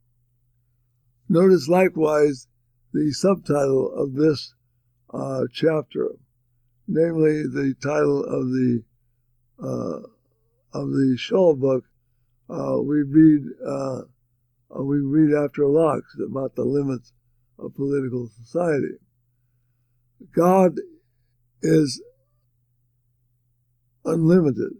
Notice 1.27 1.67
likewise 1.67 2.47
the 2.93 3.11
subtitle 3.11 3.93
of 3.93 4.13
this 4.13 4.53
uh, 5.13 5.43
chapter, 5.53 6.09
namely 6.87 7.43
the 7.43 7.75
title 7.81 8.23
of 8.23 8.47
the 8.49 8.83
uh, 9.61 9.99
of 10.73 10.89
the 10.91 11.15
Schall 11.17 11.55
book. 11.55 11.83
Uh, 12.49 12.81
we 12.81 13.03
read 13.03 13.43
uh, 13.65 14.01
uh, 14.75 14.83
we 14.83 14.97
read 14.97 15.35
after 15.35 15.65
Locke 15.65 16.03
about 16.25 16.55
the 16.55 16.63
limits 16.63 17.13
of 17.57 17.75
political 17.75 18.29
society. 18.41 18.97
God 20.33 20.75
is 21.61 22.01
unlimited. 24.05 24.73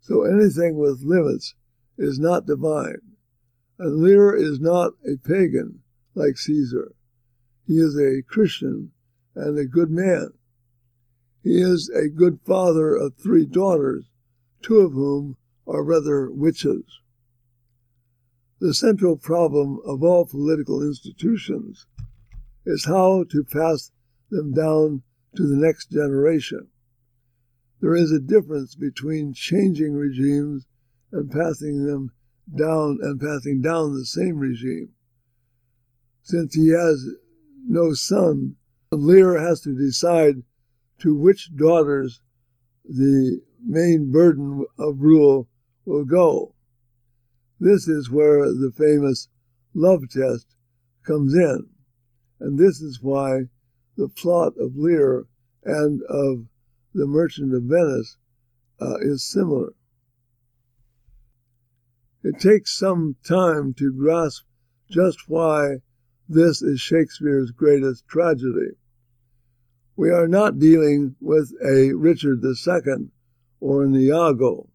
So 0.00 0.24
anything 0.24 0.76
with 0.76 1.04
limits 1.04 1.54
is 1.98 2.18
not 2.18 2.46
divine. 2.46 3.00
And 3.78 4.02
Lear 4.02 4.34
is 4.34 4.60
not 4.60 4.92
a 5.06 5.16
pagan 5.16 5.80
like 6.14 6.36
Caesar. 6.38 6.92
He 7.66 7.74
is 7.74 7.96
a 7.96 8.22
Christian 8.26 8.92
and 9.34 9.58
a 9.58 9.64
good 9.64 9.90
man. 9.90 10.30
He 11.42 11.60
is 11.60 11.88
a 11.88 12.08
good 12.08 12.40
father 12.44 12.94
of 12.94 13.14
three 13.14 13.46
daughters, 13.46 14.04
two 14.62 14.78
of 14.78 14.92
whom 14.92 15.36
are 15.66 15.82
rather 15.82 16.30
witches. 16.30 16.84
The 18.60 18.74
central 18.74 19.16
problem 19.16 19.80
of 19.86 20.02
all 20.02 20.26
political 20.26 20.82
institutions 20.82 21.86
is 22.66 22.84
how 22.84 23.24
to 23.30 23.44
pass 23.44 23.90
them 24.30 24.52
down 24.52 25.02
to 25.36 25.46
the 25.46 25.56
next 25.56 25.90
generation. 25.90 26.68
There 27.80 27.94
is 27.94 28.12
a 28.12 28.20
difference 28.20 28.74
between 28.74 29.32
changing 29.32 29.94
regimes 29.94 30.66
and 31.12 31.30
passing 31.30 31.86
them 31.86 32.12
down 32.54 32.98
and 33.00 33.20
passing 33.20 33.60
down 33.60 33.94
the 33.94 34.04
same 34.04 34.38
regime. 34.38 34.90
Since 36.22 36.54
he 36.54 36.68
has 36.68 37.08
no 37.66 37.94
son, 37.94 38.56
Lear 38.92 39.38
has 39.38 39.60
to 39.62 39.74
decide 39.74 40.42
to 40.98 41.14
which 41.14 41.54
daughters 41.56 42.20
the 42.84 43.40
main 43.64 44.10
burden 44.10 44.66
of 44.78 45.00
rule 45.00 45.48
will 45.84 46.04
go. 46.04 46.54
This 47.58 47.88
is 47.88 48.10
where 48.10 48.46
the 48.46 48.72
famous 48.76 49.28
love 49.74 50.08
test 50.10 50.54
comes 51.04 51.34
in. 51.34 51.68
And 52.40 52.58
this 52.58 52.80
is 52.80 53.00
why 53.02 53.48
the 53.96 54.08
plot 54.08 54.54
of 54.58 54.76
Lear 54.76 55.26
and 55.64 56.02
of 56.08 56.46
The 56.92 57.06
Merchant 57.06 57.54
of 57.54 57.62
Venice 57.64 58.16
uh, 58.80 58.96
is 59.00 59.22
similar. 59.22 59.74
It 62.22 62.40
takes 62.40 62.76
some 62.76 63.16
time 63.26 63.74
to 63.74 63.92
grasp 63.92 64.44
just 64.90 65.28
why 65.28 65.78
this 66.28 66.62
is 66.62 66.80
Shakespeare's 66.80 67.50
greatest 67.50 68.06
tragedy. 68.06 68.76
We 69.96 70.10
are 70.10 70.28
not 70.28 70.58
dealing 70.58 71.16
with 71.20 71.52
a 71.64 71.92
Richard 71.94 72.42
II 72.44 73.10
or 73.60 73.84
an 73.84 73.94
Iago. 73.94 74.68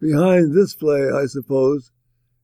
Behind 0.00 0.54
this 0.54 0.74
play, 0.74 1.08
I 1.10 1.26
suppose, 1.26 1.92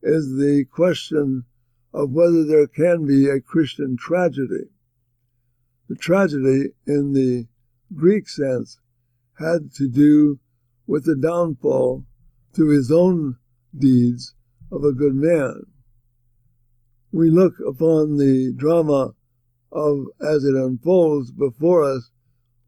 is 0.03 0.37
the 0.37 0.65
question 0.71 1.45
of 1.93 2.11
whether 2.11 2.45
there 2.45 2.67
can 2.67 3.07
be 3.07 3.29
a 3.29 3.41
Christian 3.41 3.97
tragedy. 3.97 4.71
The 5.89 5.97
tragedy, 5.97 6.71
in 6.87 7.13
the 7.13 7.47
Greek 7.95 8.29
sense, 8.29 8.79
had 9.39 9.73
to 9.75 9.89
do 9.89 10.39
with 10.87 11.05
the 11.05 11.17
downfall 11.17 12.05
through 12.55 12.77
his 12.77 12.91
own 12.91 13.37
deeds 13.77 14.35
of 14.71 14.85
a 14.85 14.93
good 14.93 15.15
man. 15.15 15.63
We 17.11 17.31
look 17.31 17.55
upon 17.67 18.17
the 18.17 18.53
drama 18.57 19.15
of 19.71 20.07
as 20.21 20.45
it 20.45 20.55
unfolds 20.55 21.31
before 21.31 21.85
us 21.85 22.11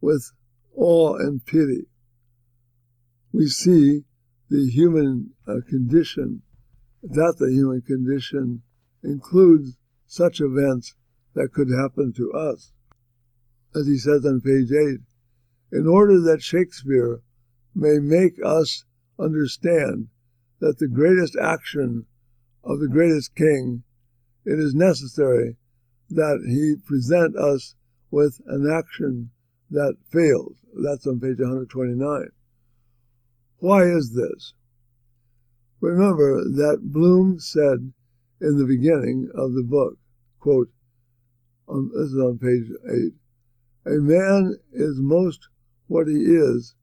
with 0.00 0.32
awe 0.74 1.16
and 1.16 1.44
pity. 1.44 1.86
We 3.32 3.48
see 3.48 4.04
the 4.50 4.70
human 4.70 5.30
uh, 5.46 5.56
condition, 5.68 6.42
that 7.02 7.36
the 7.38 7.50
human 7.50 7.82
condition 7.82 8.62
includes 9.02 9.76
such 10.06 10.40
events 10.40 10.94
that 11.34 11.52
could 11.52 11.68
happen 11.68 12.12
to 12.16 12.32
us. 12.32 12.72
As 13.74 13.86
he 13.86 13.98
says 13.98 14.24
on 14.24 14.40
page 14.40 14.70
8, 14.70 15.00
in 15.74 15.88
order 15.88 16.20
that 16.20 16.40
Shakespeare 16.40 17.20
may 17.74 17.98
make 17.98 18.34
us 18.44 18.84
understand 19.18 20.06
that 20.60 20.78
the 20.78 20.86
greatest 20.86 21.36
action 21.36 22.06
of 22.62 22.78
the 22.78 22.88
greatest 22.88 23.34
king, 23.34 23.82
it 24.44 24.60
is 24.60 24.72
necessary 24.72 25.56
that 26.10 26.44
he 26.46 26.76
present 26.86 27.36
us 27.36 27.74
with 28.12 28.40
an 28.46 28.70
action 28.70 29.30
that 29.68 29.96
fails. 30.12 30.58
That's 30.80 31.08
on 31.08 31.18
page 31.18 31.40
129. 31.40 32.28
Why 33.58 33.82
is 33.82 34.14
this? 34.14 34.54
Remember 35.80 36.44
that 36.44 36.92
Bloom 36.92 37.40
said 37.40 37.92
in 38.40 38.58
the 38.58 38.66
beginning 38.66 39.28
of 39.34 39.54
the 39.54 39.64
book, 39.64 39.94
quote, 40.38 40.70
on, 41.66 41.90
this 41.92 42.12
is 42.12 42.18
on 42.18 42.38
page 42.38 42.70
8, 43.86 43.92
a 43.92 44.00
man 44.00 44.56
is 44.72 45.00
most 45.00 45.48
what 45.86 46.08
he 46.08 46.14
is 46.14 46.74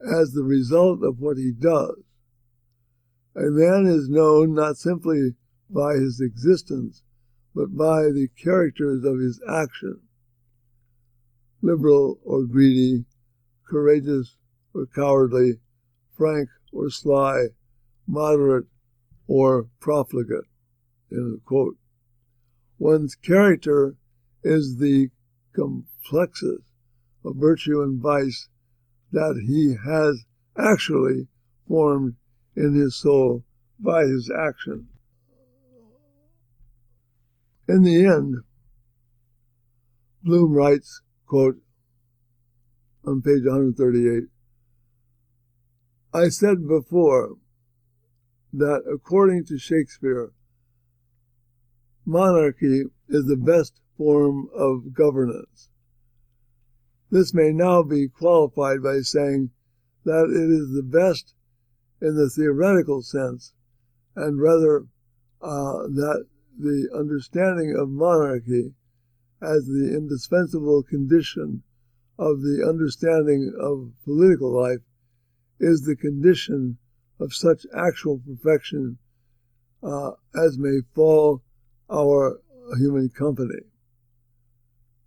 as 0.00 0.32
the 0.32 0.42
result 0.42 1.02
of 1.02 1.20
what 1.20 1.36
he 1.36 1.52
does. 1.52 2.02
A 3.36 3.50
man 3.50 3.86
is 3.86 4.08
known 4.08 4.54
not 4.54 4.76
simply 4.76 5.34
by 5.70 5.94
his 5.94 6.20
existence, 6.20 7.02
but 7.54 7.76
by 7.76 8.04
the 8.04 8.28
characters 8.36 9.04
of 9.04 9.18
his 9.18 9.40
action. 9.48 10.00
Liberal 11.62 12.18
or 12.22 12.44
greedy, 12.44 13.06
courageous 13.68 14.36
or 14.74 14.86
cowardly, 14.86 15.54
frank 16.16 16.48
or 16.72 16.90
sly, 16.90 17.46
moderate 18.06 18.66
or 19.26 19.68
profligate. 19.80 20.44
One's 22.78 23.14
character 23.14 23.96
is 24.42 24.76
the 24.78 25.10
complexus 25.54 26.60
of 27.24 27.36
virtue 27.36 27.82
and 27.82 28.00
vice 28.00 28.48
that 29.12 29.42
he 29.46 29.76
has 29.84 30.24
actually 30.56 31.28
formed 31.66 32.16
in 32.56 32.74
his 32.74 32.96
soul 32.96 33.44
by 33.78 34.04
his 34.04 34.30
action. 34.30 34.88
In 37.68 37.82
the 37.82 38.04
end, 38.04 38.36
Bloom 40.22 40.52
writes, 40.52 41.00
quote, 41.26 41.56
on 43.06 43.22
page 43.22 43.44
138, 43.44 44.24
I 46.12 46.28
said 46.28 46.66
before 46.68 47.36
that 48.52 48.82
according 48.90 49.44
to 49.46 49.58
Shakespeare, 49.58 50.30
monarchy 52.06 52.84
is 53.08 53.26
the 53.26 53.36
best 53.36 53.80
form 53.96 54.48
of 54.54 54.94
governance. 54.94 55.70
This 57.14 57.32
may 57.32 57.52
now 57.52 57.84
be 57.84 58.08
qualified 58.08 58.82
by 58.82 58.98
saying 58.98 59.50
that 60.04 60.24
it 60.24 60.50
is 60.50 60.72
the 60.74 60.82
best 60.82 61.32
in 62.00 62.16
the 62.16 62.28
theoretical 62.28 63.02
sense, 63.02 63.52
and 64.16 64.40
rather 64.40 64.86
uh, 65.40 65.86
that 65.94 66.26
the 66.58 66.88
understanding 66.92 67.76
of 67.78 67.88
monarchy 67.88 68.74
as 69.40 69.66
the 69.66 69.94
indispensable 69.96 70.82
condition 70.82 71.62
of 72.18 72.40
the 72.40 72.66
understanding 72.68 73.54
of 73.60 73.92
political 74.04 74.50
life 74.50 74.82
is 75.60 75.82
the 75.82 75.94
condition 75.94 76.78
of 77.20 77.32
such 77.32 77.64
actual 77.76 78.20
perfection 78.26 78.98
uh, 79.84 80.10
as 80.34 80.58
may 80.58 80.80
fall 80.92 81.44
our 81.88 82.40
human 82.76 83.08
company. 83.08 83.60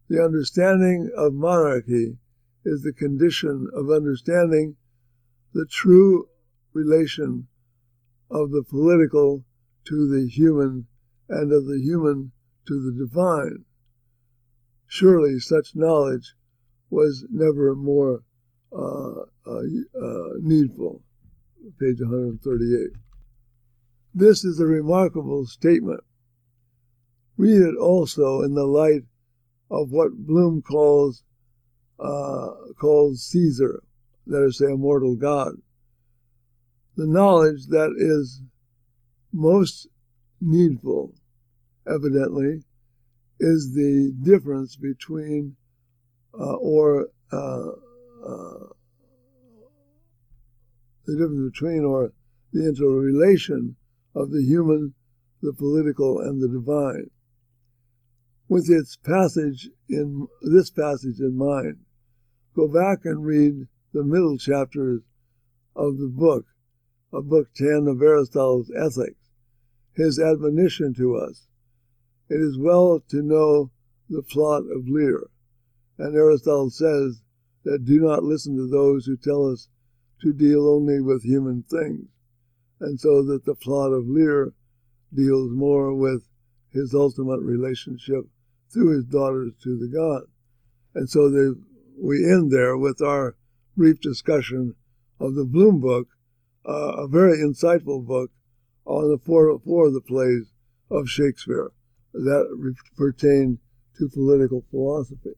The 0.10 0.24
understanding 0.24 1.12
of 1.17 1.34
monarchy 1.34 2.17
is 2.63 2.84
the 2.84 2.93
condition 2.93 3.70
of 3.74 3.89
understanding 3.89 4.78
the 5.54 5.65
true 5.65 6.28
relation 6.74 7.48
of 8.30 8.52
the 8.52 8.63
political 8.63 9.43
to 9.86 10.08
the 10.08 10.30
human 10.30 10.88
and 11.30 11.52
of 11.52 11.65
the 11.65 11.80
human 11.80 12.32
to 12.67 12.80
the 12.80 12.91
divine. 12.91 13.65
Surely 14.86 15.39
such 15.39 15.76
knowledge 15.76 16.36
was 16.89 17.26
never 17.30 17.76
more 17.76 18.24
uh, 18.72 19.22
uh, 19.46 19.62
uh, 20.02 20.30
needful. 20.39 21.04
Page 21.80 22.00
138. 22.00 22.98
This 24.13 24.46
is 24.46 24.60
a 24.60 24.65
remarkable 24.65 25.46
statement. 25.46 26.02
Read 27.38 27.62
it 27.62 27.76
also 27.76 28.41
in 28.41 28.54
the 28.54 28.65
light 28.65 29.04
of 29.69 29.91
what 29.91 30.12
Bloom 30.25 30.62
calls 30.62 31.23
uh, 31.99 32.49
calls 32.80 33.23
Caesar, 33.23 33.84
that 34.27 34.43
is, 34.43 34.62
a 34.62 34.77
mortal 34.77 35.15
god. 35.15 35.53
The 36.95 37.08
knowledge 37.08 37.67
that 37.67 37.93
is 37.97 38.41
most 39.34 39.88
needful, 40.41 41.13
evidently, 41.88 42.63
is 43.39 43.73
the 43.73 44.13
difference 44.21 44.75
between 44.75 45.56
uh, 46.39 46.56
or 46.56 47.08
uh, 47.32 47.69
uh, 48.25 48.67
the 51.06 51.13
difference 51.17 51.51
between 51.51 51.84
or 51.84 52.13
the 52.53 52.67
interrelation 52.67 53.75
of 54.15 54.32
the 54.32 54.43
human, 54.43 54.93
the 55.41 55.53
political, 55.53 56.19
and 56.19 56.41
the 56.41 56.47
divine. 56.47 57.10
With 58.50 58.70
its 58.70 58.96
passage 58.96 59.70
in 59.90 60.30
this 60.42 60.70
passage 60.70 61.20
in 61.20 61.36
mind, 61.36 61.80
go 62.56 62.70
back 62.70 63.04
and 63.04 63.26
read 63.26 63.68
the 63.92 64.06
middle 64.06 64.38
chapters 64.38 65.02
of 65.76 65.98
the 65.98 66.08
book, 66.08 66.46
of 67.12 67.28
Book 67.28 67.54
10 67.56 67.88
of 67.88 68.02
Aristotle's 68.02 68.72
Ethics, 68.72 69.32
his 69.92 70.18
admonition 70.18 70.94
to 70.94 71.18
us. 71.18 71.48
It 72.30 72.40
is 72.40 72.58
well 72.58 73.02
to 73.10 73.22
know 73.22 73.72
the 74.10 74.24
plot 74.24 74.64
of 74.74 74.88
Lear, 74.88 75.28
and 75.98 76.16
Aristotle 76.16 76.70
says 76.70 77.22
that 77.66 77.84
do 77.84 78.00
not 78.00 78.24
listen 78.24 78.56
to 78.56 78.68
those 78.68 79.06
who 79.06 79.18
tell 79.18 79.46
us 79.52 79.68
to 80.22 80.32
deal 80.32 80.70
only 80.70 81.02
with 81.02 81.24
human 81.24 81.64
things, 81.64 82.08
and 82.80 82.98
so 82.98 83.24
that 83.24 83.44
the 83.44 83.56
plot 83.56 83.92
of 83.92 84.08
Lear 84.08 84.54
deals 85.14 85.52
more 85.52 85.94
with 85.94 86.30
his 86.70 86.94
ultimate 86.94 87.42
relationship 87.42 88.30
through 88.71 88.95
his 88.95 89.06
daughters 89.06 89.53
to 89.63 89.77
the 89.77 89.88
god. 89.88 90.23
And 90.95 91.10
so 91.10 91.56
we 91.99 92.25
end 92.25 92.51
there 92.51 92.77
with 92.77 93.01
our 93.01 93.36
brief 93.75 93.99
discussion 94.01 94.75
of 95.19 95.36
the 95.36 95.45
Bloom 95.45 95.80
book, 95.80 96.08
uh, 96.67 97.03
a 97.03 97.08
very 97.08 97.38
insightful 97.38 98.06
book 98.06 98.32
on 98.86 99.10
the 99.10 99.17
four, 99.17 99.60
four 99.60 99.88
of 99.88 99.93
the 99.93 100.01
plays 100.01 100.51
of 100.89 101.10
Shakespeare 101.10 101.71
that 102.13 102.73
pertain 102.95 103.60
to 103.97 104.10
political 104.10 104.63
philosophy. 104.69 105.36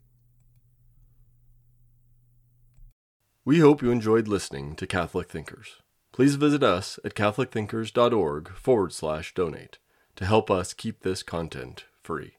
We 3.46 3.60
hope 3.60 3.82
you 3.82 3.90
enjoyed 3.90 4.28
listening 4.28 4.76
to 4.76 4.86
Catholic 4.86 5.30
Thinkers. 5.30 5.78
Please 6.12 6.36
visit 6.36 6.62
us 6.62 7.00
at 7.04 7.16
catholicthinkers.org 7.16 8.50
forward 8.56 8.94
slash 8.94 9.34
donate 9.34 9.80
to 10.16 10.26
help 10.26 10.52
us 10.52 10.74
keep 10.74 11.02
this 11.02 11.24
content 11.24 11.86
free. 12.04 12.39